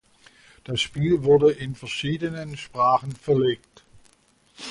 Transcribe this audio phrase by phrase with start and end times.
[0.63, 3.85] Das Spiel wurde in verschiedenen Sprachen verlegt.